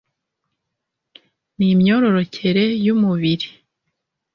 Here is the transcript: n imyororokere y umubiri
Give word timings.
n 1.57 1.59
imyororokere 1.73 2.65
y 2.85 2.87
umubiri 2.95 3.47